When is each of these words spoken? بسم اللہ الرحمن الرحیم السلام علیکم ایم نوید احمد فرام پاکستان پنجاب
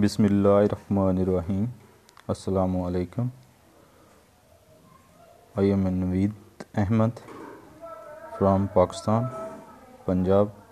بسم 0.02 0.24
اللہ 0.24 0.48
الرحمن 0.48 1.18
الرحیم 1.18 1.64
السلام 2.28 2.76
علیکم 2.82 3.28
ایم 5.54 5.86
نوید 5.94 6.64
احمد 6.74 7.20
فرام 8.38 8.66
پاکستان 8.74 9.24
پنجاب 10.04 10.48